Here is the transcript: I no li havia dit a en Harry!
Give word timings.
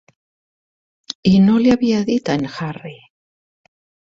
I 1.31 1.35
no 1.49 1.59
li 1.65 1.73
havia 1.75 1.99
dit 2.09 2.33
a 2.35 2.39
en 2.41 2.49
Harry! 2.57 2.99